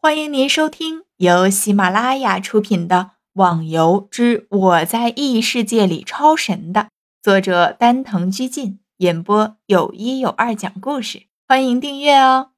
[0.00, 2.96] 欢迎您收听由喜马拉雅出品的
[3.32, 6.90] 《网游之我在异世界里超神》的
[7.20, 11.24] 作者丹藤居进演播，有一有二讲故事。
[11.48, 12.50] 欢迎订阅哦。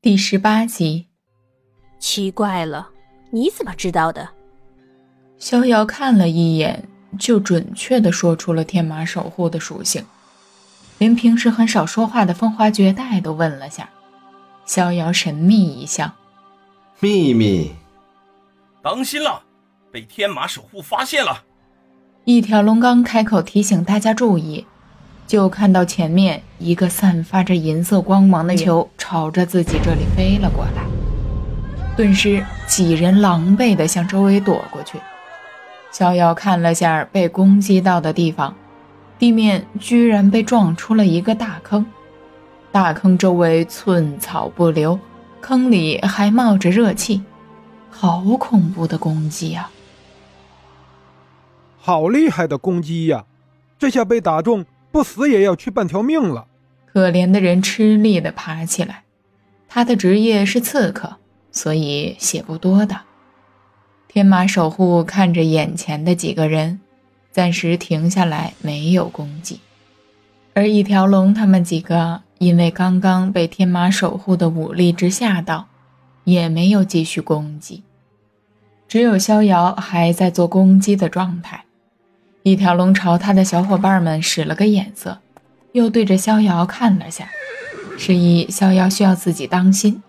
[0.00, 1.06] 第十八集，
[2.00, 2.90] 奇怪了，
[3.30, 4.30] 你怎么知道的？
[5.38, 10.04] 逍遥看了一眼，就准确的说出了天马守护的属性，
[10.98, 13.88] 连平时很少说话的风华绝代都问了下。
[14.64, 16.12] 逍遥神秘一笑
[17.00, 17.72] ：“秘密，
[18.82, 19.42] 当心了，
[19.90, 21.42] 被天马守护发现了。”
[22.24, 24.64] 一条龙刚开口提醒大家注意，
[25.26, 30.84] 就看到前面一个散发着银色光芒的球朝着自己这里飞了过来。
[31.96, 34.98] 顿时，几人狼狈地向周围躲过去。
[35.90, 38.54] 逍遥看了下被攻击到的地方，
[39.18, 41.84] 地面居然被撞出了一个大坑。
[42.72, 44.98] 大坑周围寸草不留，
[45.42, 47.22] 坑里还冒着热气，
[47.90, 49.70] 好恐怖的攻击啊！
[51.78, 53.26] 好厉害的攻击呀！
[53.78, 56.46] 这下被打中，不死也要去半条命了。
[56.86, 59.04] 可怜的人吃力地爬起来，
[59.68, 61.16] 他的职业是刺客，
[61.50, 63.02] 所以血不多的。
[64.08, 66.80] 天马守护看着眼前的几个人，
[67.30, 69.60] 暂时停下来，没有攻击。
[70.54, 72.22] 而一条龙他们几个。
[72.42, 75.68] 因为刚刚被天马守护的武力值吓到，
[76.24, 77.84] 也没有继续攻击。
[78.88, 81.64] 只有逍遥还在做攻击的状态。
[82.42, 85.20] 一条龙朝他的小伙伴们使了个眼色，
[85.70, 87.28] 又对着逍遥看了下，
[87.96, 90.02] 示意逍遥需要自己当心，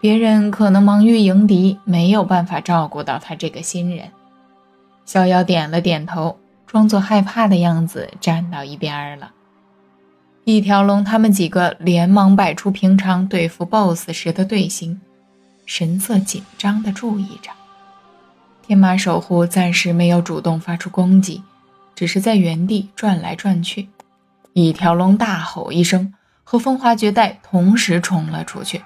[0.00, 4.08] 别人可能忙于迎敌，没有办法照顾到他这个新人。
[5.04, 9.30] 逍遥点了点头，装作害怕的样子，站到一边了。
[10.50, 14.98] 一条龙他们几个连忙摆出平常对付 BOSS 时的队形，
[15.66, 17.50] 神色紧张地注意着。
[18.66, 21.42] 天马守护暂时没有主动发出攻击，
[21.94, 23.90] 只是在原地转来转去。
[24.54, 26.14] 一条龙大吼一声，
[26.44, 28.80] 和风华绝代同时冲了出去。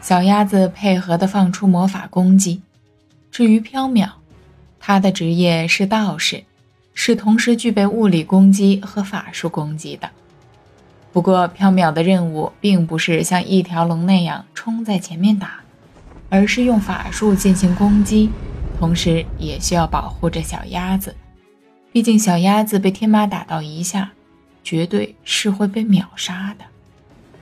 [0.00, 2.62] 小鸭子配合地放出魔法攻击。
[3.30, 4.08] 至于缥缈，
[4.80, 6.44] 他的职业是道士，
[6.94, 10.08] 是同时具备物理攻击和法术攻击的。
[11.12, 15.60] 不过，缥缈的任务并不是像一条龙那样冲在前面打，
[16.28, 18.30] 而是用法术进行攻击，
[18.78, 21.16] 同时也需要保护着小鸭子。
[21.90, 24.12] 毕竟，小鸭子被天马打到一下，
[24.62, 26.64] 绝对是会被秒杀的。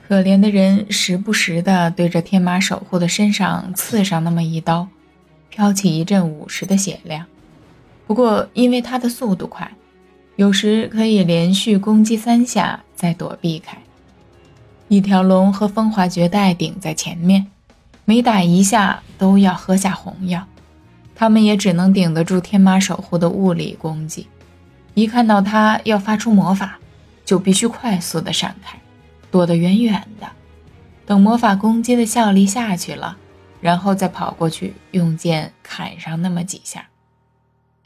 [0.07, 4.87] 可怜的人时不时的对着天马守护的身上刺上那么一刀，
[5.49, 7.25] 飘起一阵五十的血量。
[8.07, 9.69] 不过，因为他的速度快。
[10.37, 13.75] 有时可以连续攻击三下再躲避开。
[14.87, 17.47] 一条龙和风华绝代顶在前面，
[18.05, 20.45] 每打一下都要喝下红药，
[21.15, 24.27] 他们也只能顶得住天马守护的物理攻击。
[24.93, 26.77] 一看到他要发出魔法，
[27.25, 28.79] 就必须快速的闪开，
[29.31, 30.27] 躲得远远的，
[31.07, 33.17] 等魔法攻击的效力下去了，
[33.59, 36.89] 然后再跑过去用剑砍上那么几下。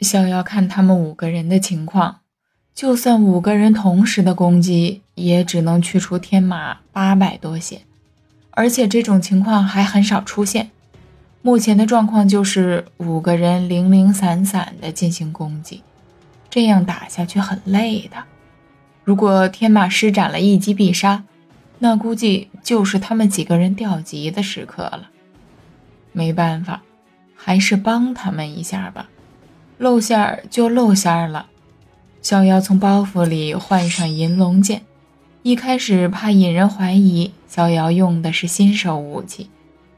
[0.01, 2.17] 逍遥看他们五个人的情况。
[2.73, 7.81] 就算五个人同时的攻击，也只能去除天马八百多血，
[8.51, 10.71] 而且这种情况还很少出现。
[11.43, 15.81] 目前的状况就是五个人零零散散的进行攻击，
[16.49, 18.17] 这样打下去很累的。
[19.03, 21.23] 如果天马施展了一击必杀，
[21.79, 25.09] 那估计就是他们几个人掉级的时刻了。
[26.11, 26.83] 没办法，
[27.35, 29.09] 还是帮他们一下吧，
[29.77, 31.47] 露馅儿就露馅儿了。
[32.21, 34.83] 逍遥从包袱里换上银龙剑，
[35.41, 39.49] 一开始怕引人怀疑，逍遥用的是新手武器。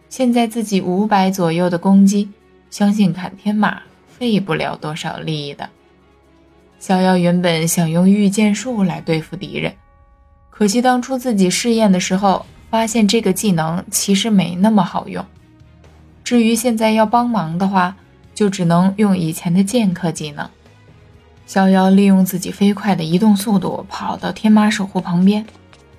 [0.09, 2.29] 现在自己五百左右的攻击，
[2.69, 5.69] 相信砍天马费不了多少力的。
[6.79, 9.73] 逍遥原本想用御剑术来对付敌人，
[10.50, 15.25] 可惜当初自己试验的时候，发现这个技能其实没那么好用。
[16.23, 17.97] 至于现在要帮忙的话，
[18.34, 20.49] 就只能用以前的剑客技能。
[21.53, 25.46] 逍遥利用自己飞快的移动速度，跑到天马守护旁边，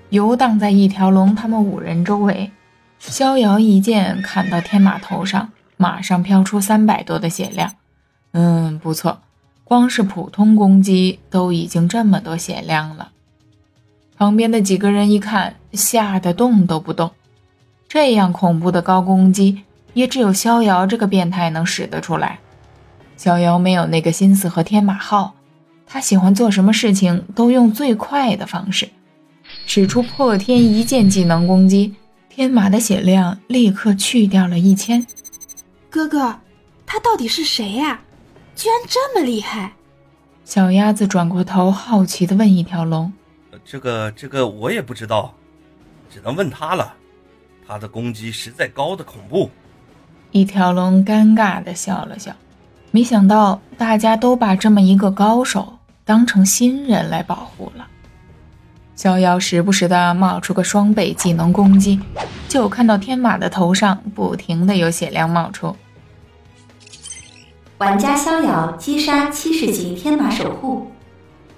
[0.09, 2.51] 游荡在一条龙他们五人周围。
[2.99, 7.73] 逍遥一剑砍到天马头上，马上飘出三百多的血量。
[8.33, 9.21] 嗯，不错，
[9.63, 13.11] 光是普通攻击都已经这么多血量了。
[14.17, 17.13] 旁边的几个人一看，吓得动都不动。
[17.89, 19.63] 这样恐怖的高攻击，
[19.93, 22.41] 也只有逍遥这个变态能使得出来。
[23.17, 25.33] 逍遥没有那个心思和天马耗，
[25.95, 28.89] 他喜欢做什么事情都用最快的方式，
[29.65, 31.95] 使出破天一剑技能攻击，
[32.29, 35.07] 天马的血量立刻去掉了一千。
[35.89, 36.41] 哥哥，
[36.85, 38.01] 他到底是谁呀？
[38.57, 39.75] 居然这么厉害！
[40.45, 43.13] 小鸭子转过头，好奇地问一条龙
[43.65, 45.33] ：“这个，这个我也不知道，
[46.11, 46.93] 只能问他了。
[47.69, 49.49] 他的攻击实在高的恐怖。”
[50.33, 52.35] 一条龙尴尬地笑了笑，
[52.91, 55.74] 没想到大家都把这么一个高手
[56.05, 57.87] 当成新人来保护了。
[58.95, 62.01] 逍遥时不时的冒出个双倍技能攻击，
[62.49, 65.77] 就看到天马的头上不停的有血量冒出。
[67.79, 70.93] 玩家逍遥击杀七十级天马守护，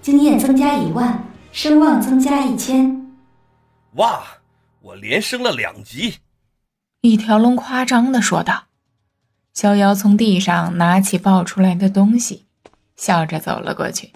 [0.00, 1.22] 经验增加一万，
[1.52, 3.06] 声望增加一千。
[3.96, 4.22] 哇，
[4.81, 6.14] 我连升了两级！
[7.02, 8.64] 一条龙夸张的说道。
[9.52, 12.46] 逍遥从地上拿起爆出来的东西，
[12.96, 14.12] 笑着走了过去。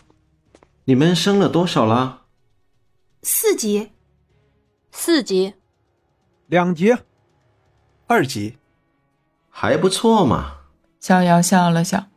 [0.91, 2.23] 你们升了多少了？
[3.23, 3.93] 四级，
[4.91, 5.55] 四级，
[6.49, 6.97] 两级，
[8.09, 8.57] 二级，
[9.49, 10.57] 还不错嘛。
[10.99, 12.09] 逍遥笑了笑，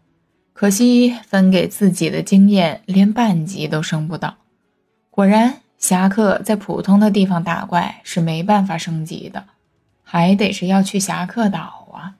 [0.54, 4.38] 可惜分给自己的经验连半级都升不到。
[5.12, 9.46] 果然，侠客在普通的地方打怪是没办法升级的，
[10.02, 12.16] 还得是要去侠客岛啊。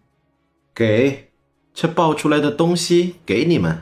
[0.76, 1.32] 给，
[1.74, 3.82] 这爆出来的东西给你们。